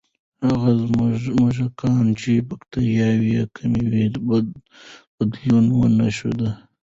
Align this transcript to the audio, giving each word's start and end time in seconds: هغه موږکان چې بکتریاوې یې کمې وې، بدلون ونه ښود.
هغه 0.47 0.71
موږکان 1.37 2.05
چې 2.19 2.31
بکتریاوې 2.47 3.29
یې 3.35 3.43
کمې 3.55 3.83
وې، 3.91 4.05
بدلون 5.17 5.65
ونه 5.79 6.07
ښود. 6.17 6.41